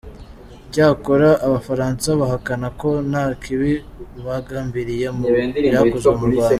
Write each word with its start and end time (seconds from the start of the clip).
Cyakora 0.71 1.29
abafaransa 1.45 2.07
bahakana 2.19 2.67
ko 2.79 2.89
nta 3.09 3.25
kibi 3.41 3.71
bagambiriye 4.25 5.07
mu 5.17 5.25
byakozwe 5.67 6.13
mu 6.19 6.25
Rwanda. 6.31 6.47